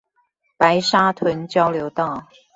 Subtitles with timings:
[0.57, 2.27] 白沙屯交流道